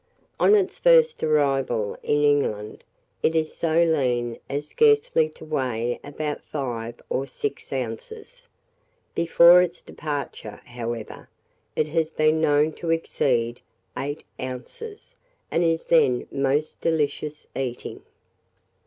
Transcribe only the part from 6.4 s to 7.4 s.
five or